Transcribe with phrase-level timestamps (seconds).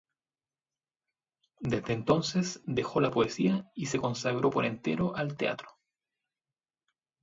[1.59, 5.77] Desde entonces dejó la poesía y se consagró por entero al teatro.